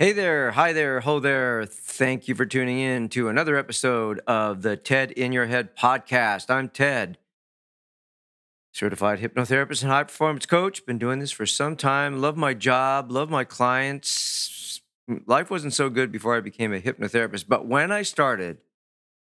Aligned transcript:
Hey 0.00 0.12
there, 0.12 0.52
hi 0.52 0.72
there, 0.72 1.00
ho 1.00 1.20
there. 1.20 1.66
Thank 1.66 2.26
you 2.26 2.34
for 2.34 2.46
tuning 2.46 2.78
in 2.78 3.10
to 3.10 3.28
another 3.28 3.58
episode 3.58 4.18
of 4.26 4.62
the 4.62 4.74
TED 4.74 5.10
in 5.10 5.30
Your 5.30 5.44
Head 5.44 5.76
podcast. 5.76 6.48
I'm 6.48 6.70
Ted, 6.70 7.18
certified 8.72 9.18
hypnotherapist 9.18 9.82
and 9.82 9.92
high 9.92 10.04
performance 10.04 10.46
coach. 10.46 10.86
Been 10.86 10.96
doing 10.96 11.18
this 11.18 11.32
for 11.32 11.44
some 11.44 11.76
time. 11.76 12.18
Love 12.18 12.38
my 12.38 12.54
job, 12.54 13.12
love 13.12 13.28
my 13.28 13.44
clients. 13.44 14.80
Life 15.26 15.50
wasn't 15.50 15.74
so 15.74 15.90
good 15.90 16.10
before 16.10 16.34
I 16.34 16.40
became 16.40 16.72
a 16.72 16.80
hypnotherapist, 16.80 17.44
but 17.46 17.66
when 17.66 17.92
I 17.92 18.00
started 18.00 18.56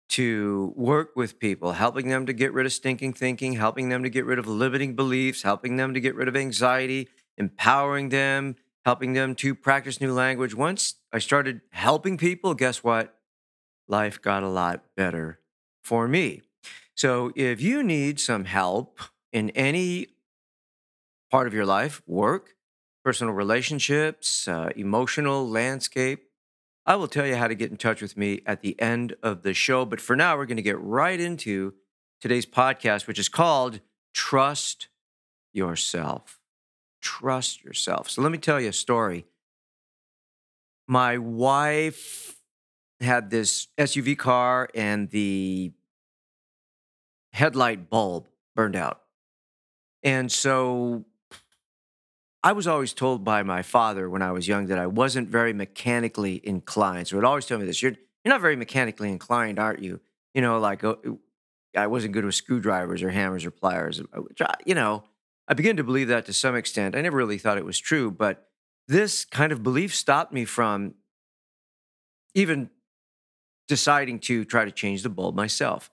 to 0.09 0.71
work 0.75 1.15
with 1.15 1.39
people, 1.39 1.71
helping 1.71 2.09
them 2.09 2.27
to 2.27 2.33
get 2.33 2.53
rid 2.53 2.67
of 2.67 2.73
stinking 2.73 3.13
thinking, 3.13 3.53
helping 3.53 3.89
them 3.89 4.03
to 4.03 4.09
get 4.11 4.23
rid 4.23 4.37
of 4.37 4.45
limiting 4.45 4.95
beliefs, 4.95 5.41
helping 5.41 5.77
them 5.77 5.95
to 5.95 5.99
get 5.99 6.13
rid 6.13 6.27
of 6.27 6.35
anxiety, 6.35 7.07
empowering 7.39 8.09
them 8.09 8.55
helping 8.89 9.13
them 9.13 9.35
to 9.35 9.53
practice 9.53 10.01
new 10.01 10.11
language. 10.11 10.55
Once 10.55 10.95
I 11.13 11.19
started 11.19 11.61
helping 11.69 12.17
people, 12.17 12.55
guess 12.55 12.83
what? 12.83 13.19
Life 13.87 14.19
got 14.19 14.41
a 14.41 14.47
lot 14.47 14.83
better 14.97 15.41
for 15.83 16.07
me. 16.07 16.41
So 16.95 17.31
if 17.35 17.61
you 17.61 17.83
need 17.83 18.19
some 18.19 18.45
help 18.45 18.99
in 19.31 19.51
any 19.51 20.07
part 21.29 21.45
of 21.45 21.53
your 21.53 21.67
life, 21.67 22.01
work, 22.07 22.55
personal 23.05 23.31
relationships, 23.31 24.47
uh, 24.47 24.71
emotional 24.75 25.47
landscape, 25.47 26.23
I 26.83 26.95
will 26.95 27.07
tell 27.07 27.27
you 27.27 27.35
how 27.35 27.47
to 27.47 27.53
get 27.53 27.69
in 27.69 27.77
touch 27.77 28.01
with 28.01 28.17
me 28.17 28.41
at 28.47 28.61
the 28.61 28.75
end 28.81 29.15
of 29.21 29.43
the 29.43 29.53
show. 29.53 29.85
But 29.85 30.01
for 30.01 30.15
now, 30.15 30.35
we're 30.35 30.47
going 30.47 30.57
to 30.57 30.63
get 30.63 30.81
right 30.81 31.19
into 31.19 31.75
today's 32.19 32.47
podcast, 32.47 33.05
which 33.05 33.19
is 33.19 33.29
called 33.29 33.81
Trust 34.15 34.87
Yourself 35.53 36.38
trust 37.01 37.63
yourself. 37.63 38.09
So 38.09 38.21
let 38.21 38.31
me 38.31 38.37
tell 38.37 38.59
you 38.59 38.69
a 38.69 38.73
story. 38.73 39.25
My 40.87 41.17
wife 41.17 42.35
had 42.99 43.29
this 43.29 43.67
SUV 43.77 44.17
car 44.17 44.69
and 44.73 45.09
the 45.09 45.71
headlight 47.31 47.89
bulb 47.89 48.27
burned 48.55 48.75
out. 48.75 49.01
And 50.03 50.31
so 50.31 51.05
I 52.43 52.53
was 52.53 52.67
always 52.67 52.93
told 52.93 53.23
by 53.23 53.43
my 53.43 53.61
father 53.61 54.09
when 54.09 54.21
I 54.21 54.31
was 54.31 54.47
young 54.47 54.67
that 54.67 54.79
I 54.79 54.87
wasn't 54.87 55.29
very 55.29 55.53
mechanically 55.53 56.41
inclined. 56.43 57.07
So 57.07 57.17
he'd 57.17 57.25
always 57.25 57.45
tell 57.45 57.59
me 57.59 57.65
this 57.65 57.81
you're, 57.81 57.95
you're 58.23 58.33
not 58.33 58.41
very 58.41 58.55
mechanically 58.55 59.11
inclined, 59.11 59.59
aren't 59.59 59.81
you? 59.81 59.99
You 60.33 60.41
know, 60.41 60.59
like 60.59 60.83
uh, 60.83 60.95
I 61.75 61.87
wasn't 61.87 62.13
good 62.13 62.25
with 62.25 62.35
screwdrivers 62.35 63.03
or 63.03 63.09
hammers 63.09 63.45
or 63.45 63.51
pliers, 63.51 64.01
which 64.13 64.41
I, 64.41 64.53
you 64.65 64.75
know, 64.75 65.03
I 65.49 65.55
began 65.55 65.75
to 65.77 65.83
believe 65.83 66.07
that 66.09 66.27
to 66.27 66.33
some 66.33 66.55
extent. 66.55 66.95
I 66.95 67.01
never 67.01 67.17
really 67.17 67.39
thought 67.39 67.57
it 67.57 67.65
was 67.65 67.79
true, 67.79 68.11
but 68.11 68.47
this 68.87 69.25
kind 69.25 69.51
of 69.51 69.63
belief 69.63 69.93
stopped 69.95 70.31
me 70.31 70.45
from 70.45 70.93
even 72.35 72.69
deciding 73.67 74.19
to 74.19 74.45
try 74.45 74.63
to 74.63 74.71
change 74.71 75.01
the 75.01 75.09
bulb 75.09 75.35
myself. 75.35 75.89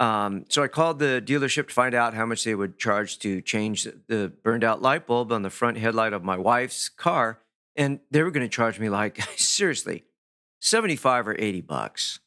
Um, 0.00 0.46
so 0.48 0.62
I 0.62 0.68
called 0.68 0.98
the 0.98 1.22
dealership 1.24 1.68
to 1.68 1.74
find 1.74 1.94
out 1.94 2.14
how 2.14 2.26
much 2.26 2.42
they 2.42 2.54
would 2.54 2.78
charge 2.78 3.18
to 3.20 3.40
change 3.42 3.86
the 4.08 4.32
burned 4.42 4.64
out 4.64 4.82
light 4.82 5.06
bulb 5.06 5.30
on 5.30 5.42
the 5.42 5.50
front 5.50 5.76
headlight 5.76 6.12
of 6.12 6.24
my 6.24 6.36
wife's 6.36 6.88
car. 6.88 7.40
And 7.76 8.00
they 8.10 8.22
were 8.22 8.30
going 8.30 8.46
to 8.46 8.54
charge 8.54 8.80
me 8.80 8.88
like, 8.88 9.20
seriously, 9.36 10.04
75 10.60 11.28
or 11.28 11.36
80 11.38 11.60
bucks. 11.60 12.20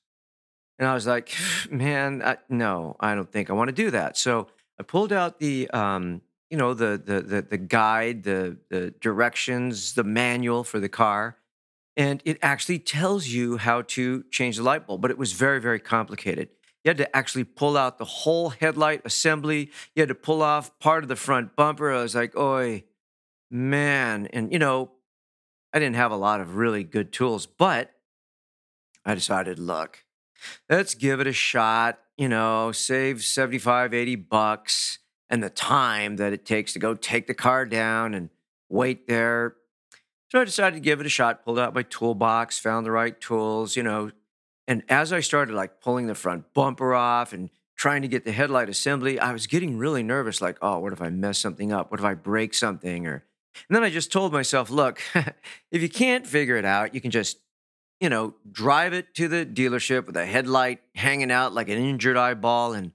And 0.77 0.87
I 0.87 0.93
was 0.93 1.07
like, 1.07 1.33
man, 1.71 2.21
I, 2.23 2.37
no, 2.47 2.95
I 2.99 3.15
don't 3.15 3.31
think 3.31 3.49
I 3.49 3.53
want 3.53 3.69
to 3.69 3.75
do 3.75 3.91
that. 3.91 4.17
So 4.17 4.47
I 4.79 4.83
pulled 4.83 5.11
out 5.11 5.39
the 5.39 5.69
um, 5.71 6.21
you 6.49 6.57
know 6.57 6.73
the 6.73 7.01
the 7.03 7.21
the, 7.21 7.41
the 7.41 7.57
guide, 7.57 8.23
the 8.23 8.57
the 8.69 8.91
directions, 9.01 9.93
the 9.93 10.03
manual 10.03 10.63
for 10.63 10.79
the 10.79 10.89
car, 10.89 11.37
and 11.97 12.21
it 12.25 12.37
actually 12.41 12.79
tells 12.79 13.27
you 13.27 13.57
how 13.57 13.81
to 13.81 14.23
change 14.31 14.57
the 14.57 14.63
light 14.63 14.87
bulb. 14.87 15.01
But 15.01 15.11
it 15.11 15.17
was 15.17 15.33
very 15.33 15.59
very 15.59 15.79
complicated. 15.79 16.49
You 16.83 16.89
had 16.89 16.97
to 16.97 17.15
actually 17.15 17.45
pull 17.45 17.77
out 17.77 17.97
the 17.97 18.05
whole 18.05 18.49
headlight 18.49 19.01
assembly. 19.05 19.71
You 19.95 20.01
had 20.01 20.09
to 20.09 20.15
pull 20.15 20.41
off 20.41 20.77
part 20.79 21.03
of 21.03 21.07
the 21.07 21.15
front 21.15 21.55
bumper. 21.55 21.91
I 21.91 22.01
was 22.01 22.13
like, 22.13 22.35
oi, 22.35 22.83
man. 23.49 24.27
And, 24.33 24.51
you 24.51 24.59
know, 24.59 24.91
I 25.73 25.79
didn't 25.79 25.95
have 25.95 26.11
a 26.11 26.17
lot 26.17 26.41
of 26.41 26.55
really 26.55 26.83
good 26.83 27.13
tools, 27.13 27.45
but 27.45 27.91
I 29.05 29.15
decided, 29.15 29.59
look, 29.59 30.03
let's 30.69 30.93
give 30.93 31.21
it 31.21 31.27
a 31.27 31.33
shot, 31.33 31.99
you 32.17 32.27
know, 32.27 32.73
save 32.73 33.23
75, 33.23 33.93
80 33.93 34.15
bucks 34.17 34.99
and 35.33 35.41
the 35.41 35.49
time 35.49 36.17
that 36.17 36.31
it 36.31 36.45
takes 36.45 36.73
to 36.73 36.79
go 36.79 36.93
take 36.93 37.25
the 37.25 37.33
car 37.33 37.65
down 37.65 38.13
and 38.13 38.29
wait 38.69 39.07
there. 39.07 39.55
So 40.29 40.39
I 40.39 40.45
decided 40.45 40.75
to 40.75 40.79
give 40.79 40.99
it 40.99 41.07
a 41.07 41.09
shot, 41.09 41.43
pulled 41.43 41.57
out 41.57 41.73
my 41.73 41.81
toolbox, 41.81 42.59
found 42.59 42.85
the 42.85 42.91
right 42.91 43.19
tools, 43.19 43.75
you 43.75 43.81
know. 43.81 44.11
And 44.67 44.83
as 44.89 45.11
I 45.11 45.21
started 45.21 45.55
like 45.55 45.81
pulling 45.81 46.05
the 46.05 46.13
front 46.13 46.53
bumper 46.53 46.93
off 46.93 47.33
and 47.33 47.49
trying 47.75 48.03
to 48.03 48.07
get 48.07 48.25
the 48.25 48.31
headlight 48.31 48.69
assembly, 48.69 49.19
I 49.19 49.33
was 49.33 49.47
getting 49.47 49.75
really 49.75 50.03
nervous 50.03 50.39
like, 50.39 50.59
oh, 50.61 50.77
what 50.77 50.93
if 50.93 51.01
I 51.01 51.09
mess 51.09 51.39
something 51.39 51.73
up? 51.73 51.89
What 51.89 51.99
if 51.99 52.05
I 52.05 52.13
break 52.13 52.53
something? 52.53 53.07
Or 53.07 53.23
and 53.67 53.75
then 53.75 53.83
I 53.83 53.89
just 53.89 54.11
told 54.11 54.33
myself, 54.33 54.69
look, 54.69 55.01
if 55.71 55.81
you 55.81 55.89
can't 55.89 56.27
figure 56.27 56.57
it 56.57 56.65
out, 56.65 56.93
you 56.93 57.01
can 57.01 57.09
just, 57.09 57.39
you 57.99 58.09
know, 58.09 58.35
drive 58.51 58.93
it 58.93 59.15
to 59.15 59.27
the 59.27 59.47
dealership 59.47 60.05
with 60.05 60.15
a 60.15 60.27
headlight 60.27 60.81
hanging 60.93 61.31
out 61.31 61.55
like 61.55 61.69
an 61.69 61.79
injured 61.79 62.17
eyeball 62.17 62.73
and 62.73 62.91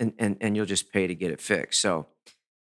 and, 0.00 0.14
and, 0.18 0.36
and 0.40 0.56
you'll 0.56 0.66
just 0.66 0.92
pay 0.92 1.06
to 1.06 1.14
get 1.14 1.30
it 1.30 1.40
fixed. 1.40 1.80
So, 1.80 2.06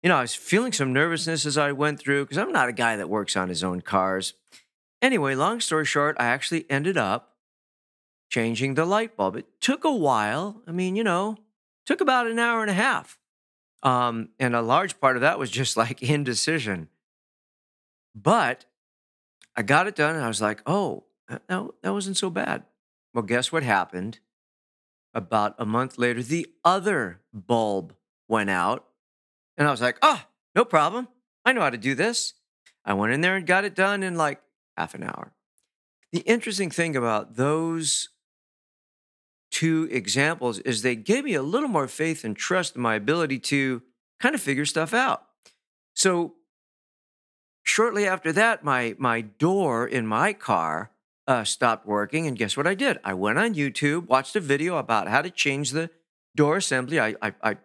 you 0.03 0.09
know, 0.09 0.17
I 0.17 0.21
was 0.23 0.35
feeling 0.35 0.73
some 0.73 0.93
nervousness 0.93 1.47
as 1.47 1.57
I 1.57 1.73
went 1.73 2.01
through 2.01 2.25
because 2.25 2.37
I'm 2.37 2.53
not 2.53 2.69
a 2.69 2.73
guy 2.73 2.97
that 2.97 3.09
works 3.09 3.37
on 3.37 3.49
his 3.49 3.65
own 3.65 3.81
cars. 3.81 4.35
Anyway, 5.01 5.35
long 5.35 5.61
story 5.61 5.85
short, 5.85 6.17
I 6.19 6.27
actually 6.27 6.69
ended 6.69 6.99
up 6.99 7.37
changing 8.31 8.75
the 8.75 8.85
light 8.85 9.17
bulb. 9.17 9.37
It 9.37 9.47
took 9.61 9.85
a 9.85 9.95
while. 9.95 10.63
I 10.67 10.73
mean, 10.73 10.97
you 10.97 11.05
know, 11.05 11.37
took 11.87 12.01
about 12.01 12.27
an 12.27 12.39
hour 12.39 12.61
and 12.61 12.71
a 12.71 12.75
half. 12.75 13.19
Um, 13.83 14.31
and 14.41 14.57
a 14.57 14.61
large 14.61 15.01
part 15.01 15.17
of 15.17 15.23
that 15.23 15.39
was 15.39 15.51
just 15.51 15.77
like 15.77 16.03
indecision. 16.11 16.89
But 18.15 18.65
I 19.57 19.63
got 19.63 19.87
it 19.87 19.95
done 19.95 20.17
and 20.17 20.25
I 20.25 20.29
was 20.29 20.43
like, 20.43 20.63
oh, 20.67 21.05
that, 21.29 21.43
that 21.49 21.93
wasn't 21.93 22.17
so 22.17 22.31
bad. 22.31 22.65
Well, 23.15 23.23
guess 23.23 23.53
what 23.53 23.63
happened? 23.63 24.19
About 25.19 25.57
a 25.59 25.67
month 25.67 25.99
later, 25.99 26.23
the 26.23 26.47
other 26.65 27.21
bulb 27.35 27.93
went 28.29 28.51
out. 28.51 28.87
And 29.57 29.67
I 29.67 29.71
was 29.73 29.81
like, 29.81 29.99
oh, 30.01 30.23
no 30.55 30.65
problem. 30.65 31.09
I 31.45 31.53
know 31.53 31.61
how 31.61 31.71
to 31.71 31.77
do 31.77 31.97
this. 31.97 32.35
I 32.85 32.95
went 32.95 33.13
in 33.13 33.21
there 33.21 33.35
and 33.35 33.45
got 33.45 33.65
it 33.65 33.75
done 33.75 34.05
in 34.05 34.15
like 34.15 34.41
half 34.77 34.95
an 34.95 35.03
hour. 35.03 35.33
The 36.13 36.21
interesting 36.21 36.71
thing 36.71 36.95
about 36.95 37.35
those 37.35 38.11
two 39.51 39.89
examples 39.91 40.61
is 40.61 40.83
they 40.83 40.95
gave 40.95 41.25
me 41.25 41.35
a 41.35 41.43
little 41.43 41.69
more 41.69 41.89
faith 41.89 42.23
and 42.23 42.37
trust 42.37 42.77
in 42.77 42.81
my 42.81 42.95
ability 42.95 43.41
to 43.41 43.83
kind 44.21 44.37
of 44.37 44.41
figure 44.41 44.67
stuff 44.67 44.95
out. 44.95 45.25
So 45.95 46.35
shortly 47.65 48.07
after 48.07 48.33
that, 48.35 48.63
my, 48.63 48.95
my 48.99 49.23
door 49.23 49.85
in 49.85 50.07
my 50.07 50.33
car 50.33 50.93
uh, 51.29 51.45
stopped 51.45 51.87
working. 51.87 52.27
And 52.27 52.37
guess 52.37 52.57
what 52.57 52.67
I 52.67 52.75
did? 52.75 52.99
I 53.05 53.15
went 53.15 53.39
on 53.39 53.55
YouTube, 53.55 54.09
watched 54.09 54.35
a 54.35 54.41
video 54.41 54.79
about 54.79 55.07
how 55.07 55.23
to 55.23 55.31
change 55.31 55.71
the 55.71 55.91
door 56.35 56.57
assembly. 56.57 56.99
I, 56.99 57.15
I, 57.23 57.35
I 57.43 57.57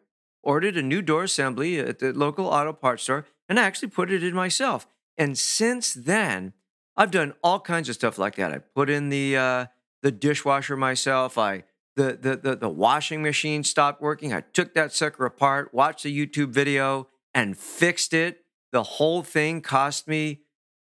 ordered 0.43 0.75
a 0.77 0.81
new 0.83 1.01
door 1.01 1.23
assembly 1.23 1.79
at 1.79 1.99
the 1.99 2.11
local 2.11 2.45
auto 2.45 2.73
parts 2.73 3.03
store 3.03 3.25
and 3.47 3.57
I 3.59 3.63
actually 3.63 3.87
put 3.87 4.11
it 4.11 4.21
in 4.21 4.35
myself. 4.35 4.85
And 5.17 5.37
since 5.37 5.93
then, 5.93 6.53
I've 6.97 7.11
done 7.11 7.33
all 7.41 7.59
kinds 7.59 7.87
of 7.87 7.95
stuff 7.95 8.17
like 8.17 8.35
that. 8.35 8.51
I 8.51 8.57
put 8.59 8.89
in 8.89 9.09
the 9.09 9.37
uh, 9.37 9.65
the 10.01 10.11
dishwasher 10.11 10.75
myself. 10.75 11.37
I 11.37 11.63
the, 11.95 12.17
the 12.19 12.35
the 12.35 12.55
the 12.55 12.69
washing 12.69 13.21
machine 13.21 13.63
stopped 13.63 14.01
working. 14.01 14.33
I 14.33 14.41
took 14.41 14.73
that 14.73 14.93
sucker 14.93 15.25
apart, 15.25 15.73
watched 15.73 16.05
a 16.05 16.09
YouTube 16.09 16.49
video, 16.49 17.07
and 17.33 17.57
fixed 17.57 18.13
it. 18.13 18.43
The 18.71 18.83
whole 18.83 19.23
thing 19.23 19.61
cost 19.61 20.07
me 20.07 20.41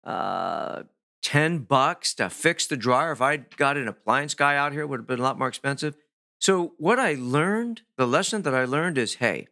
uh, 0.04 0.84
10 1.24 1.60
bucks 1.60 2.14
to 2.16 2.30
fix 2.30 2.68
the 2.68 2.78
dryer. 2.78 3.12
If 3.12 3.22
I'd 3.22 3.56
got 3.58 3.78
an 3.78 3.88
appliance 3.88 4.36
guy 4.36 4.56
out 4.56 4.74
here, 4.74 4.82
it 4.82 4.90
would 4.90 5.00
have 5.00 5.08
been 5.08 5.20
a 5.20 5.24
lot 5.24 5.40
more 5.40 5.48
expensive. 5.48 5.96
So, 6.40 6.74
what 6.78 7.00
I 7.00 7.16
learned, 7.18 7.82
the 7.98 8.06
lesson 8.06 8.42
that 8.42 8.54
I 8.54 8.66
learned 8.66 8.98
is 8.98 9.16
hey, 9.16 9.48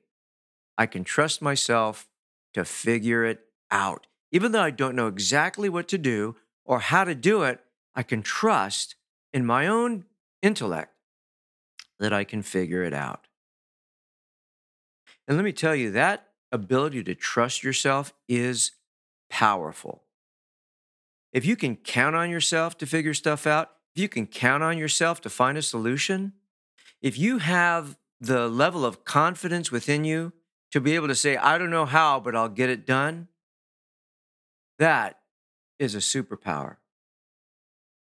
I 0.78 0.86
can 0.86 1.04
trust 1.04 1.42
myself 1.42 2.10
to 2.54 2.66
figure 2.66 3.24
it 3.24 3.40
out. 3.72 4.08
Even 4.32 4.52
though 4.52 4.62
I 4.62 4.72
don't 4.72 4.96
know 4.96 5.08
exactly 5.08 5.70
what 5.70 5.88
to 5.90 5.98
do 5.98 6.36
or 6.66 6.80
how 6.80 7.04
to 7.06 7.16
do 7.16 7.44
it, 7.44 7.62
I 7.96 8.04
can 8.04 8.22
trust 8.22 8.96
in 9.34 9.46
my 9.46 9.68
own 9.68 10.06
intellect 10.42 10.94
that 12.00 12.12
I 12.12 12.24
can 12.24 12.42
figure 12.42 12.84
it 12.84 12.94
out. 12.94 13.28
And 15.28 15.38
let 15.38 15.44
me 15.44 15.54
tell 15.54 15.76
you, 15.76 15.92
that 15.92 16.28
ability 16.52 17.04
to 17.06 17.16
trust 17.16 17.64
yourself 17.64 18.14
is 18.28 18.72
powerful. 19.30 20.04
If 21.34 21.46
you 21.46 21.56
can 21.56 21.78
count 21.78 22.16
on 22.16 22.30
yourself 22.30 22.78
to 22.80 22.86
figure 22.86 23.14
stuff 23.14 23.48
out, 23.48 23.72
if 23.96 24.02
you 24.02 24.10
can 24.10 24.28
count 24.28 24.64
on 24.64 24.78
yourself 24.78 25.22
to 25.22 25.30
find 25.30 25.58
a 25.58 25.62
solution, 25.62 26.34
if 27.02 27.18
you 27.18 27.40
have 27.40 27.98
the 28.20 28.48
level 28.48 28.86
of 28.86 29.04
confidence 29.04 29.72
within 29.72 30.04
you 30.04 30.34
to 30.72 30.80
be 30.80 30.96
able 30.96 31.08
to 31.08 31.16
say, 31.16 31.38
I 31.38 31.58
don't 31.58 31.70
know 31.70 31.86
how, 31.86 32.20
but 32.20 32.36
I'll 32.36 32.50
get 32.50 32.70
it 32.70 32.86
done, 32.86 33.28
that 34.80 35.20
is 35.80 35.96
a 35.96 36.00
superpower. 36.00 36.78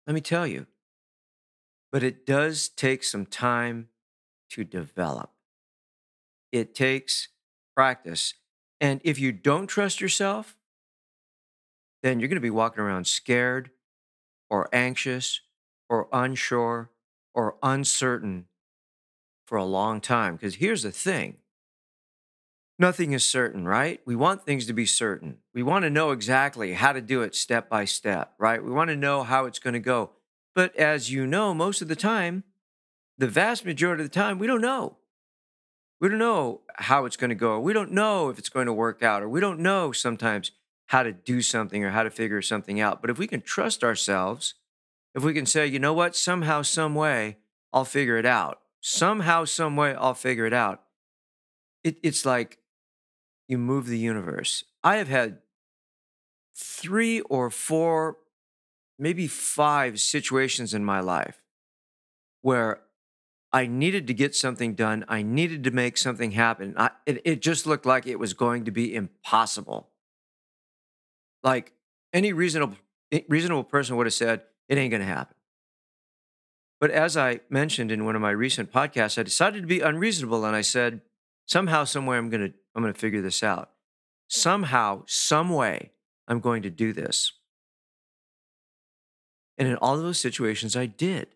Let 0.06 0.14
me 0.14 0.22
tell 0.22 0.46
you. 0.46 0.68
But 1.92 2.04
it 2.04 2.26
does 2.26 2.70
take 2.70 3.04
some 3.04 3.26
time 3.26 3.90
to 4.52 4.64
develop. 4.64 5.32
It 6.52 6.76
takes 6.76 7.30
practice. 7.76 8.34
And 8.82 9.02
if 9.04 9.20
you 9.20 9.32
don't 9.32 9.68
trust 9.68 10.02
yourself, 10.02 10.56
then 12.02 12.20
you're 12.20 12.30
going 12.30 12.36
to 12.36 12.42
be 12.42 12.50
walking 12.50 12.84
around 12.84 13.08
scared 13.08 13.72
or 14.50 14.70
anxious 14.74 15.42
or 15.90 16.08
unsure 16.12 16.90
or 17.34 17.56
uncertain 17.62 18.46
for 19.46 19.58
a 19.58 19.66
long 19.66 20.02
time. 20.02 20.36
Because 20.36 20.56
here's 20.56 20.84
the 20.84 20.92
thing 20.92 21.38
nothing 22.78 23.12
is 23.12 23.26
certain, 23.26 23.68
right? 23.68 24.00
We 24.06 24.16
want 24.16 24.46
things 24.46 24.66
to 24.68 24.74
be 24.74 24.86
certain. 24.86 25.38
We 25.54 25.64
want 25.64 25.84
to 25.84 25.90
know 25.90 26.12
exactly 26.12 26.74
how 26.74 26.94
to 26.94 27.02
do 27.02 27.22
it 27.22 27.36
step 27.36 27.70
by 27.70 27.86
step, 27.86 28.34
right? 28.40 28.64
We 28.64 28.72
want 28.72 28.90
to 28.90 28.96
know 28.96 29.24
how 29.24 29.46
it's 29.46 29.60
going 29.60 29.74
to 29.74 29.80
go. 29.80 30.12
But 30.56 30.76
as 30.76 31.12
you 31.12 31.28
know, 31.28 31.54
most 31.54 31.82
of 31.82 31.90
the 31.90 31.96
time, 31.96 32.44
the 33.18 33.28
vast 33.28 33.66
majority 33.66 34.04
of 34.04 34.10
the 34.10 34.14
time, 34.14 34.40
we 34.40 34.48
don't 34.48 34.62
know. 34.62 34.96
We 36.00 36.08
don't 36.08 36.20
know 36.20 36.62
how 36.76 37.04
it's 37.04 37.18
going 37.18 37.30
to 37.30 37.36
go. 37.36 37.60
We 37.60 37.74
don't 37.74 37.92
know 37.92 38.30
if 38.30 38.40
it's 38.40 38.50
going 38.50 38.68
to 38.68 38.74
work 38.74 39.04
out, 39.04 39.22
or 39.22 39.28
we 39.28 39.42
don't 39.42 39.60
know 39.60 39.92
sometimes 39.92 40.52
how 40.90 41.04
to 41.04 41.12
do 41.12 41.40
something 41.40 41.84
or 41.84 41.92
how 41.92 42.02
to 42.02 42.10
figure 42.10 42.42
something 42.42 42.82
out. 42.82 43.00
But 43.00 43.12
if 43.12 43.20
we 43.20 43.28
can 43.28 43.42
trust 43.42 43.84
ourselves, 43.84 44.56
if 45.14 45.24
we 45.24 45.36
can 45.36 45.46
say, 45.46 45.68
you 45.68 45.78
know 45.78 45.94
what, 45.94 46.16
somehow, 46.16 46.64
some 46.64 46.96
way, 46.96 47.38
I'll 47.72 47.86
figure 47.86 48.18
it 48.18 48.26
out. 48.26 48.60
Somehow, 48.82 49.46
some 49.46 49.76
way, 49.76 49.94
I'll 49.94 50.16
figure 50.16 50.48
it 50.48 50.54
out. 50.54 50.82
It, 51.84 51.98
it's 52.02 52.26
like 52.26 52.58
you 53.48 53.60
move 53.60 53.86
the 53.86 54.00
universe. 54.00 54.64
I 54.84 54.96
have 54.96 55.10
had 55.10 55.38
three 56.56 57.20
or 57.22 57.52
four, 57.52 58.18
maybe 58.98 59.28
five 59.28 60.00
situations 60.00 60.74
in 60.74 60.84
my 60.84 61.02
life 61.02 61.44
where 62.42 62.82
I 63.54 63.68
needed 63.68 64.08
to 64.08 64.16
get 64.16 64.34
something 64.34 64.74
done. 64.74 65.06
I 65.08 65.22
needed 65.22 65.64
to 65.66 65.72
make 65.72 66.00
something 66.00 66.32
happen. 66.32 66.74
I, 66.78 66.90
it, 67.06 67.22
it 67.26 67.42
just 67.44 67.68
looked 67.68 67.86
like 67.86 68.08
it 68.08 68.18
was 68.18 68.34
going 68.34 68.66
to 68.66 68.72
be 68.72 68.96
impossible. 68.96 69.90
Like 71.44 71.74
any 72.14 72.34
reasonable 72.34 72.78
reasonable 73.28 73.64
person 73.64 73.96
would 73.98 74.06
have 74.06 74.14
said, 74.14 74.44
it 74.68 74.78
ain't 74.78 74.92
going 74.92 75.02
to 75.02 75.08
happen. 75.08 75.36
But 76.80 76.92
as 76.92 77.18
I 77.18 77.42
mentioned 77.50 77.92
in 77.92 78.06
one 78.06 78.16
of 78.16 78.22
my 78.22 78.32
recent 78.32 78.72
podcasts, 78.72 79.18
I 79.18 79.24
decided 79.24 79.62
to 79.62 79.68
be 79.68 79.82
unreasonable 79.82 80.46
and 80.46 80.56
I 80.56 80.62
said, 80.62 81.02
somehow, 81.46 81.84
somewhere, 81.84 82.18
I'm 82.18 82.30
going 82.30 82.52
to 82.52 82.54
I'm 82.76 82.84
going 82.84 82.94
to 82.94 83.00
figure 83.00 83.22
this 83.22 83.44
out. 83.44 83.72
Somehow, 84.28 85.04
some 85.08 85.50
way, 85.50 85.92
I'm 86.28 86.40
going 86.40 86.62
to 86.62 86.70
do 86.70 86.94
this. 86.94 87.34
And 89.58 89.68
in 89.68 89.76
all 89.78 89.96
of 89.96 90.04
those 90.04 90.20
situations, 90.20 90.78
I 90.78 90.86
did. 90.86 91.28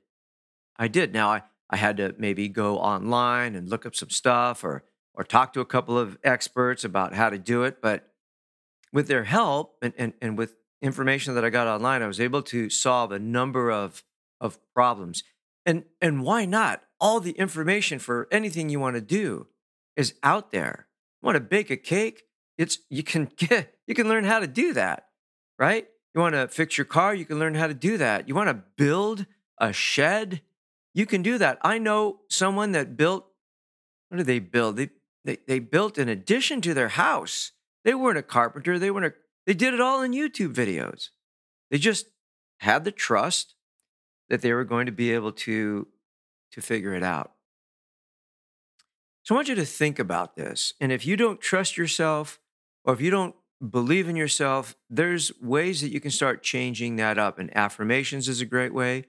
I 0.78 0.88
did. 0.88 1.12
Now, 1.12 1.30
I, 1.30 1.42
I 1.70 1.76
had 1.76 1.98
to 1.98 2.16
maybe 2.18 2.48
go 2.48 2.78
online 2.78 3.56
and 3.56 3.68
look 3.68 3.86
up 3.86 3.96
some 3.96 4.12
stuff 4.12 4.64
or, 4.64 4.84
or 5.14 5.24
talk 5.24 5.54
to 5.54 5.60
a 5.60 5.66
couple 5.66 5.98
of 5.98 6.18
experts 6.24 6.84
about 6.84 7.14
how 7.14 7.30
to 7.30 7.38
do 7.38 7.64
it. 7.64 7.82
But 7.82 8.13
with 8.94 9.08
their 9.08 9.26
help 9.26 9.76
and, 9.82 9.94
and, 9.98 10.14
and 10.22 10.38
with 10.38 10.56
information 10.82 11.34
that 11.36 11.44
I 11.44 11.50
got 11.50 11.68
online, 11.68 12.02
I 12.02 12.08
was 12.08 12.22
able 12.22 12.44
to 12.44 12.70
solve 12.70 13.12
a 13.12 13.20
number 13.20 13.72
of, 13.72 14.04
of 14.40 14.60
problems. 14.74 15.24
And, 15.66 15.84
and 16.00 16.24
why 16.24 16.46
not? 16.46 16.84
All 17.00 17.20
the 17.20 17.32
information 17.32 18.00
for 18.00 18.28
anything 18.32 18.70
you 18.70 18.80
want 18.80 18.96
to 18.96 19.02
do 19.02 19.48
is 19.98 20.14
out 20.22 20.52
there. 20.52 20.88
You 21.22 21.26
want 21.26 21.36
to 21.38 21.42
bake 21.42 21.72
a 21.72 21.78
cake? 21.78 22.24
It's 22.58 22.80
you 22.90 23.04
can 23.04 23.26
get 23.38 23.74
you 23.88 23.96
can 23.96 24.08
learn 24.08 24.24
how 24.24 24.40
to 24.40 24.48
do 24.48 24.74
that, 24.74 25.08
right? 25.58 25.88
You 26.14 26.22
want 26.22 26.36
to 26.36 26.48
fix 26.48 26.78
your 26.78 26.86
car, 26.86 27.16
you 27.16 27.26
can 27.26 27.40
learn 27.40 27.56
how 27.56 27.68
to 27.68 27.74
do 27.74 27.98
that. 27.98 28.28
You 28.28 28.36
want 28.36 28.50
to 28.50 28.64
build 28.78 29.26
a 29.58 29.74
shed, 29.74 30.42
you 30.94 31.06
can 31.06 31.22
do 31.24 31.38
that. 31.40 31.58
I 31.62 31.80
know 31.80 32.20
someone 32.30 32.72
that 32.74 32.96
built 32.96 33.26
what 34.10 34.18
did 34.18 34.28
they 34.28 34.40
build? 34.40 34.78
They 34.78 34.90
they, 35.26 35.38
they 35.48 35.60
built 35.60 35.98
an 35.98 36.10
addition 36.10 36.62
to 36.62 36.74
their 36.74 36.90
house 36.90 37.52
they 37.84 37.94
weren't 37.94 38.18
a 38.18 38.24
carpenter. 38.24 38.80
They 38.80 38.92
weren't 38.92 39.06
a, 39.06 39.14
they 39.46 39.54
did 39.54 39.74
it 39.74 39.82
all 39.82 40.02
in 40.02 40.12
YouTube 40.12 40.54
videos. 40.54 41.10
They 41.70 41.78
just 41.78 42.08
had 42.60 42.84
the 42.84 42.92
trust 42.92 43.56
that 44.30 44.42
they 44.42 44.54
were 44.54 44.64
going 44.64 44.86
to 44.86 44.92
be 44.92 45.12
able 45.12 45.32
to, 45.32 45.88
to 46.52 46.62
figure 46.62 46.94
it 46.94 47.04
out. 47.04 47.32
So 49.24 49.36
I 49.36 49.38
want 49.38 49.48
you 49.48 49.56
to 49.56 49.66
think 49.66 50.00
about 50.00 50.36
this. 50.36 50.74
And 50.82 50.92
if 50.92 51.06
you 51.06 51.16
don't 51.16 51.40
trust 51.40 51.78
yourself 51.78 52.40
or 52.84 52.94
if 52.94 53.02
you 53.02 53.10
don't 53.10 53.36
believe 53.70 54.10
in 54.10 54.16
yourself, 54.16 54.76
there's 54.90 55.32
ways 55.42 55.82
that 55.82 55.92
you 55.92 56.00
can 56.00 56.12
start 56.12 56.44
changing 56.44 56.98
that 56.98 57.18
up. 57.18 57.40
And 57.40 57.56
affirmations 57.56 58.28
is 58.28 58.42
a 58.42 58.46
great 58.46 58.74
way, 58.74 59.06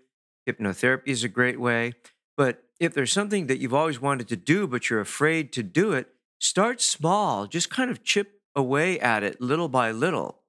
hypnotherapy 0.48 1.08
is 1.08 1.24
a 1.24 1.28
great 1.28 1.60
way. 1.60 1.94
But 2.36 2.62
if 2.80 2.94
there's 2.94 3.12
something 3.12 3.46
that 3.46 3.58
you've 3.58 3.74
always 3.74 4.00
wanted 4.00 4.28
to 4.28 4.36
do, 4.36 4.66
but 4.66 4.90
you're 4.90 5.00
afraid 5.00 5.52
to 5.54 5.62
do 5.62 5.92
it, 5.92 6.08
start 6.38 6.80
small. 6.80 7.46
Just 7.46 7.70
kind 7.70 7.90
of 7.90 8.04
chip 8.04 8.40
away 8.56 8.98
at 9.00 9.22
it 9.22 9.40
little 9.40 9.68
by 9.68 9.90
little. 9.90 10.40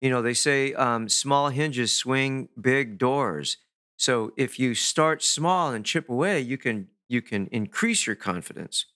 You 0.00 0.10
know, 0.10 0.22
they 0.22 0.34
say 0.34 0.74
um, 0.74 1.08
small 1.08 1.48
hinges 1.48 1.94
swing 1.94 2.48
big 2.60 2.98
doors. 2.98 3.58
So 3.96 4.32
if 4.36 4.58
you 4.58 4.74
start 4.74 5.22
small 5.22 5.72
and 5.72 5.84
chip 5.84 6.08
away, 6.08 6.40
you 6.40 6.58
can 6.58 6.88
you 7.08 7.22
can 7.22 7.46
increase 7.48 8.06
your 8.06 8.16
confidence 8.16 8.86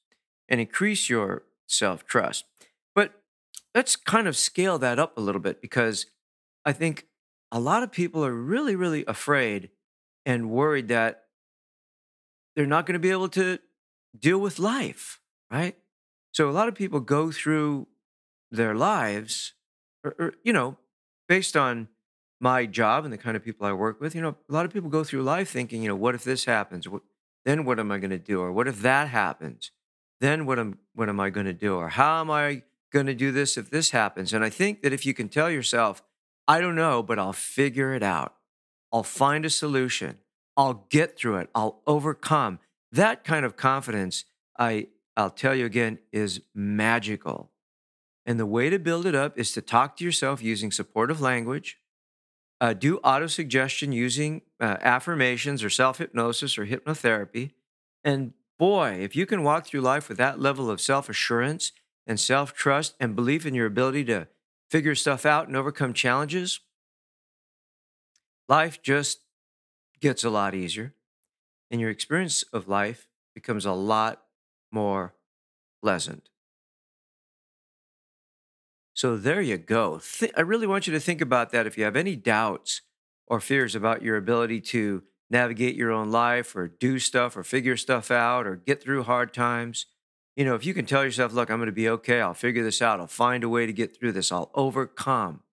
and 0.49 0.61
increase 0.61 1.09
your 1.09 1.45
self 1.67 2.05
trust. 2.05 2.45
But 2.95 3.23
let's 3.75 3.97
kind 3.97 4.27
of 4.27 4.37
scale 4.37 4.79
that 4.79 4.99
up 4.99 5.17
a 5.17 5.21
little 5.21 5.41
bit 5.41 5.63
because 5.63 6.07
I 6.65 6.73
think 6.73 7.07
a 7.53 7.61
lot 7.61 7.83
of 7.83 7.91
people 7.91 8.25
are 8.25 8.35
really, 8.35 8.77
really 8.77 9.05
afraid 9.07 9.71
and 10.27 10.51
worried 10.51 10.89
that 10.89 11.25
they're 12.55 12.67
not 12.67 12.87
going 12.87 12.95
to 12.95 13.01
be 13.01 13.11
able 13.11 13.29
to 13.31 13.59
deal 14.19 14.39
with 14.39 14.59
life, 14.59 15.21
right? 15.51 15.77
So 16.33 16.49
a 16.49 16.53
lot 16.53 16.69
of 16.69 16.75
people 16.75 17.01
go 17.01 17.31
through 17.31 17.87
their 18.51 18.75
lives, 18.75 19.55
or, 20.05 20.15
or, 20.19 20.35
you 20.43 20.53
know, 20.53 20.77
based 21.29 21.57
on 21.57 21.89
my 22.41 22.67
job 22.67 23.05
and 23.05 23.13
the 23.13 23.19
kind 23.19 23.37
of 23.37 23.45
people 23.45 23.67
I 23.67 23.73
work 23.73 24.01
with, 24.01 24.15
you 24.15 24.23
know, 24.23 24.37
a 24.49 24.53
lot 24.53 24.65
of 24.65 24.73
people 24.73 24.89
go 24.89 25.05
through 25.05 25.23
life 25.23 25.51
thinking, 25.51 25.83
you 25.83 25.89
know, 25.89 25.97
what 25.97 26.15
if 26.15 26.25
this 26.25 26.47
happens? 26.47 26.89
What, 26.89 27.03
then 27.45 27.65
what 27.65 27.79
am 27.79 27.93
I 27.93 27.99
going 27.99 28.11
to 28.11 28.19
do? 28.19 28.41
Or 28.41 28.53
what 28.53 28.67
if 28.67 28.81
that 28.83 29.09
happens? 29.09 29.71
Then 30.21 30.47
what 30.47 30.59
am 30.59 30.79
what 30.95 31.09
am 31.09 31.19
I 31.21 31.31
going 31.31 31.47
to 31.47 31.53
do? 31.53 31.77
Or 31.77 31.89
how 31.89 32.21
am 32.21 32.31
I 32.31 32.63
going 32.93 33.07
to 33.07 33.15
do 33.15 33.33
this 33.33 33.57
if 33.57 33.71
this 33.71 33.91
happens? 33.91 34.33
And 34.33 34.45
I 34.45 34.51
think 34.51 34.83
that 34.83 34.93
if 34.93 35.07
you 35.07 35.15
can 35.15 35.29
tell 35.29 35.51
yourself, 35.51 36.03
I 36.47 36.61
don't 36.61 36.75
know, 36.75 37.03
but 37.03 37.19
I'll 37.19 37.33
figure 37.33 37.95
it 37.95 38.03
out. 38.03 38.35
I'll 38.93 39.03
find 39.03 39.45
a 39.45 39.51
solution. 39.51 40.19
I'll 40.57 40.87
get 40.91 41.17
through 41.17 41.37
it. 41.37 41.51
I'll 41.55 41.81
overcome. 41.87 42.59
That 42.93 43.25
kind 43.25 43.47
of 43.47 43.57
confidence, 43.57 44.25
I 44.59 44.89
I'll 45.17 45.31
tell 45.31 45.55
you 45.55 45.65
again, 45.65 45.99
is 46.13 46.43
magical. 46.55 47.51
And 48.31 48.39
the 48.39 48.47
way 48.47 48.71
to 48.71 48.79
build 48.79 49.07
it 49.07 49.15
up 49.17 49.37
is 49.37 49.51
to 49.55 49.61
talk 49.61 49.97
to 49.97 50.05
yourself 50.05 50.41
using 50.41 50.71
supportive 50.71 51.21
language, 51.21 51.79
uh, 52.61 52.75
do 52.75 53.01
autosuggestion 53.01 53.93
using 53.93 54.43
uh, 54.61 54.77
affirmations 54.83 55.65
or 55.65 55.69
self 55.69 55.99
hypnosis 55.99 56.57
or 56.57 56.65
hypnotherapy. 56.65 57.51
And 58.05 58.35
boy, 58.57 59.01
if 59.01 59.17
you 59.17 59.27
can 59.27 59.43
walk 59.43 59.67
through 59.67 59.81
life 59.81 60.09
with 60.09 60.17
that 60.19 60.39
level 60.39 60.71
of 60.71 60.81
self 60.81 61.09
assurance 61.09 61.73
and 62.07 62.21
self 62.21 62.55
trust 62.55 62.95
and 63.01 63.17
belief 63.17 63.45
in 63.45 63.53
your 63.53 63.67
ability 63.67 64.05
to 64.05 64.29
figure 64.71 64.95
stuff 64.95 65.27
out 65.27 65.49
and 65.49 65.57
overcome 65.57 65.93
challenges, 65.93 66.61
life 68.49 68.81
just 68.81 69.23
gets 70.01 70.23
a 70.23 70.31
lot 70.31 70.55
easier. 70.55 70.95
And 71.69 71.81
your 71.81 71.91
experience 71.91 72.45
of 72.53 72.69
life 72.69 73.09
becomes 73.35 73.67
a 73.67 73.73
lot 73.73 74.23
more 74.71 75.15
pleasant. 75.83 76.31
So 79.01 79.17
there 79.17 79.41
you 79.41 79.57
go. 79.57 79.99
Th- 80.19 80.31
I 80.37 80.43
really 80.43 80.67
want 80.67 80.87
you 80.87 80.93
to 80.93 81.01
think 81.01 81.23
about 81.23 81.53
that. 81.53 81.67
If 81.67 81.79
you 81.79 81.85
have 81.85 81.97
any 81.97 82.17
doubts 82.17 82.83
or 83.27 83.41
fears 83.41 83.75
about 83.75 84.03
your 84.03 84.19
ability 84.19 84.61
to 84.73 85.03
navigate 85.31 85.75
your 85.75 85.91
own 85.91 86.11
life 86.11 86.55
or 86.55 86.69
do 86.69 86.99
stuff 86.99 87.35
or 87.35 87.43
figure 87.43 87.79
stuff 87.79 88.11
out 88.11 88.47
or 88.47 88.57
get 88.57 88.83
through 88.83 89.05
hard 89.05 89.33
times, 89.33 89.87
you 90.37 90.45
know, 90.45 90.55
if 90.55 90.67
you 90.67 90.75
can 90.75 90.85
tell 90.85 91.03
yourself, 91.03 91.33
look, 91.33 91.51
I'm 91.51 91.57
going 91.57 91.69
to 91.69 91.73
be 91.73 91.89
okay, 91.89 92.21
I'll 92.21 92.35
figure 92.35 92.63
this 92.63 92.83
out, 92.83 93.01
I'll 93.01 93.07
find 93.07 93.43
a 93.43 93.49
way 93.49 93.65
to 93.65 93.73
get 93.73 93.97
through 93.97 94.13
this, 94.13 94.31
I'll 94.31 94.51
overcome. 94.55 95.45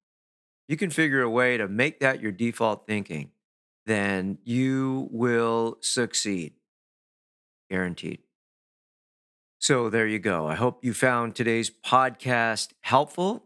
you 0.67 0.75
can 0.75 0.89
figure 0.89 1.21
a 1.21 1.29
way 1.29 1.55
to 1.55 1.69
make 1.69 2.01
that 2.01 2.21
your 2.21 2.33
default 2.33 2.85
thinking, 2.85 3.31
then 3.85 4.39
you 4.43 5.07
will 5.09 5.77
succeed. 5.79 6.51
Guaranteed. 7.69 8.26
So 9.59 9.89
there 9.89 10.07
you 10.07 10.19
go. 10.19 10.47
I 10.47 10.55
hope 10.55 10.85
you 10.85 10.93
found 10.93 11.35
today's 11.35 11.69
podcast 11.71 12.69
helpful. 12.81 13.43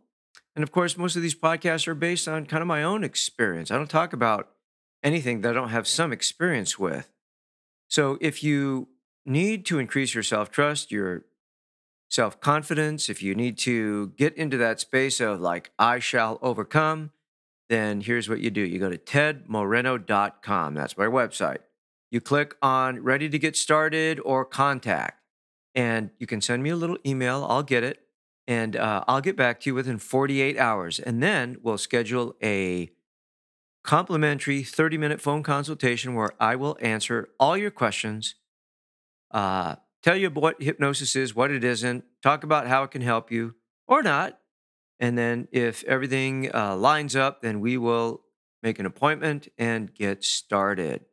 And 0.56 0.64
of 0.64 0.72
course, 0.72 0.98
most 0.98 1.16
of 1.16 1.22
these 1.22 1.36
podcasts 1.36 1.88
are 1.88 1.96
based 1.96 2.28
on 2.28 2.46
kind 2.46 2.62
of 2.62 2.68
my 2.68 2.84
own 2.84 3.04
experience. 3.04 3.72
I 3.72 3.78
don't 3.78 3.90
talk 3.90 4.12
about 4.12 4.50
anything 5.04 5.42
that 5.42 5.52
I 5.52 5.54
don't 5.54 5.70
have 5.70 5.88
some 5.88 6.12
experience 6.12 6.78
with. 6.78 7.10
So 7.88 8.18
if 8.20 8.44
you 8.44 8.90
need 9.26 9.66
to 9.68 9.80
increase 9.80 10.14
your 10.14 10.24
self 10.24 10.52
trust, 10.52 10.92
your 10.92 11.24
self 12.10 12.42
confidence, 12.42 13.10
if 13.10 13.24
you 13.24 13.34
need 13.34 13.58
to 13.60 14.10
get 14.18 14.36
into 14.36 14.58
that 14.58 14.82
space 14.82 15.22
of 15.22 15.40
like, 15.40 15.72
I 15.80 16.00
shall 16.00 16.40
overcome, 16.42 17.12
then 17.70 18.02
here's 18.02 18.28
what 18.28 18.42
you 18.42 18.52
do 18.52 18.62
you 18.62 18.80
go 18.80 18.90
to 18.90 18.98
tedmoreno.com. 18.98 20.74
That's 20.74 20.98
my 20.98 21.06
website. 21.06 21.60
You 22.12 22.20
click 22.20 22.56
on 22.62 23.02
ready 23.02 23.30
to 23.30 23.40
get 23.40 23.56
started 23.56 24.20
or 24.26 24.44
contact 24.44 25.21
and 25.76 26.12
you 26.20 26.28
can 26.28 26.42
send 26.42 26.64
me 26.64 26.70
a 26.70 26.76
little 26.76 26.98
email. 27.06 27.46
I'll 27.50 27.64
get 27.64 27.84
it, 27.84 28.00
and 28.48 28.76
uh, 28.76 29.04
I'll 29.08 29.22
get 29.22 29.36
back 29.36 29.60
to 29.62 29.70
you 29.70 29.76
within 29.76 29.98
48 29.98 30.58
hours. 30.58 31.00
And 31.00 31.22
then 31.22 31.58
we'll 31.62 31.78
schedule 31.78 32.36
a 32.44 32.92
complimentary 33.84 34.64
30 34.64 34.98
minute 34.98 35.22
phone 35.22 35.44
consultation 35.44 36.14
where 36.14 36.32
I 36.40 36.56
will 36.56 36.78
answer 36.82 37.30
all 37.40 37.58
your 37.58 37.72
questions, 37.72 38.36
uh, 39.32 39.76
tell 40.04 40.16
you 40.16 40.30
what 40.30 40.62
hypnosis 40.62 41.16
is, 41.16 41.36
what 41.36 41.52
it 41.52 41.64
isn't, 41.64 42.04
talk 42.22 42.44
about 42.44 42.68
how 42.68 42.84
it 42.84 42.92
can 42.92 43.02
help 43.02 43.32
you 43.32 43.56
or 43.88 44.04
not. 44.04 44.40
And 45.00 45.18
then 45.18 45.48
if 45.52 45.84
everything 45.86 46.54
uh, 46.54 46.76
lines 46.76 47.16
up, 47.16 47.42
then 47.42 47.60
we 47.60 47.78
will 47.78 48.22
make 48.62 48.78
an 48.78 48.86
appointment 48.86 49.48
and 49.58 49.94
get 49.94 50.24
started. 50.24 51.06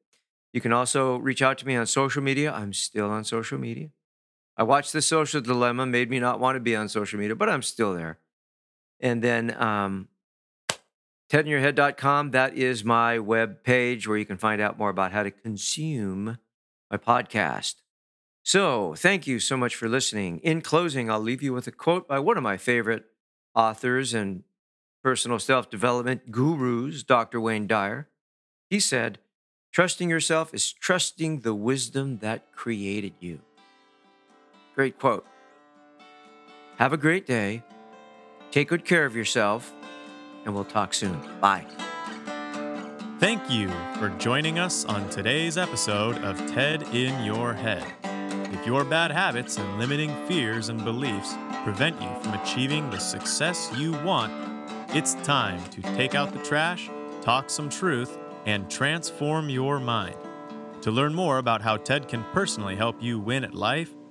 You 0.52 0.60
can 0.60 0.72
also 0.72 1.16
reach 1.16 1.40
out 1.40 1.58
to 1.58 1.66
me 1.66 1.74
on 1.76 1.86
social 1.86 2.22
media. 2.22 2.52
I'm 2.52 2.72
still 2.72 3.08
on 3.10 3.24
social 3.24 3.58
media. 3.58 3.88
I 4.58 4.64
watched 4.64 4.92
The 4.92 5.00
Social 5.00 5.40
Dilemma, 5.40 5.86
made 5.86 6.10
me 6.10 6.18
not 6.18 6.40
want 6.40 6.56
to 6.56 6.60
be 6.60 6.74
on 6.74 6.88
social 6.88 7.16
media, 7.16 7.36
but 7.36 7.48
I'm 7.48 7.62
still 7.62 7.94
there. 7.94 8.18
And 8.98 9.22
then 9.22 9.54
um, 9.56 10.08
tedinyourhead.com, 11.30 12.32
that 12.32 12.56
is 12.56 12.84
my 12.84 13.20
web 13.20 13.62
page 13.62 14.08
where 14.08 14.18
you 14.18 14.26
can 14.26 14.36
find 14.36 14.60
out 14.60 14.76
more 14.76 14.90
about 14.90 15.12
how 15.12 15.22
to 15.22 15.30
consume 15.30 16.38
my 16.90 16.96
podcast. 16.96 17.76
So, 18.42 18.94
thank 18.96 19.28
you 19.28 19.38
so 19.38 19.56
much 19.56 19.76
for 19.76 19.88
listening. 19.88 20.38
In 20.38 20.60
closing, 20.60 21.08
I'll 21.08 21.20
leave 21.20 21.42
you 21.42 21.52
with 21.52 21.68
a 21.68 21.72
quote 21.72 22.08
by 22.08 22.18
one 22.18 22.36
of 22.36 22.42
my 22.42 22.56
favorite 22.56 23.04
authors 23.54 24.12
and 24.12 24.42
personal 25.04 25.38
self 25.38 25.70
development 25.70 26.32
gurus, 26.32 27.04
Dr. 27.04 27.40
Wayne 27.40 27.68
Dyer. 27.68 28.08
He 28.70 28.80
said, 28.80 29.18
Trusting 29.70 30.10
yourself 30.10 30.52
is 30.52 30.72
trusting 30.72 31.40
the 31.40 31.54
wisdom 31.54 32.18
that 32.18 32.50
created 32.52 33.12
you. 33.20 33.40
Great 34.78 34.96
quote. 34.96 35.26
Have 36.76 36.92
a 36.92 36.96
great 36.96 37.26
day. 37.26 37.64
Take 38.52 38.68
good 38.68 38.84
care 38.84 39.04
of 39.06 39.16
yourself, 39.16 39.74
and 40.44 40.54
we'll 40.54 40.62
talk 40.62 40.94
soon. 40.94 41.20
Bye. 41.40 41.66
Thank 43.18 43.50
you 43.50 43.68
for 43.98 44.10
joining 44.20 44.60
us 44.60 44.84
on 44.84 45.10
today's 45.10 45.58
episode 45.58 46.18
of 46.18 46.38
TED 46.52 46.84
in 46.94 47.24
Your 47.24 47.54
Head. 47.54 47.84
If 48.52 48.64
your 48.64 48.84
bad 48.84 49.10
habits 49.10 49.58
and 49.58 49.80
limiting 49.80 50.14
fears 50.28 50.68
and 50.68 50.84
beliefs 50.84 51.34
prevent 51.64 52.00
you 52.00 52.10
from 52.22 52.34
achieving 52.34 52.88
the 52.90 53.00
success 53.00 53.72
you 53.76 53.94
want, 54.04 54.32
it's 54.90 55.14
time 55.24 55.60
to 55.70 55.82
take 55.96 56.14
out 56.14 56.32
the 56.32 56.44
trash, 56.44 56.88
talk 57.20 57.50
some 57.50 57.68
truth, 57.68 58.16
and 58.46 58.70
transform 58.70 59.50
your 59.50 59.80
mind. 59.80 60.14
To 60.82 60.92
learn 60.92 61.16
more 61.16 61.38
about 61.38 61.62
how 61.62 61.78
TED 61.78 62.06
can 62.06 62.22
personally 62.32 62.76
help 62.76 63.02
you 63.02 63.18
win 63.18 63.42
at 63.42 63.56
life, 63.56 63.92